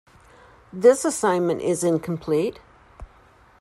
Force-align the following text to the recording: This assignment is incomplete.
This 0.73 1.05
assignment 1.05 1.61
is 1.61 1.83
incomplete. 1.83 2.59